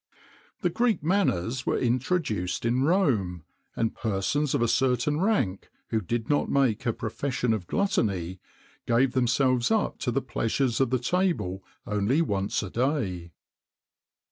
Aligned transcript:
[XXIX 0.01 0.61
32] 0.61 0.61
The 0.61 0.69
Greek 0.71 1.03
manners 1.03 1.65
were 1.67 1.77
introduced 1.77 2.65
in 2.65 2.81
Rome, 2.81 3.43
and 3.75 3.93
persons 3.93 4.55
of 4.55 4.63
a 4.63 4.67
certain 4.67 5.19
rank, 5.21 5.69
who 5.89 6.01
did 6.01 6.27
not 6.27 6.49
make 6.49 6.87
a 6.87 6.91
profession 6.93 7.53
of 7.53 7.67
gluttony, 7.67 8.39
gave 8.87 9.11
themselves 9.13 9.69
up 9.69 9.99
to 9.99 10.09
the 10.09 10.19
pleasures 10.23 10.81
of 10.81 10.89
the 10.89 10.97
table 10.97 11.63
only 11.85 12.19
once 12.23 12.63
a 12.63 12.71
day. 12.71 13.31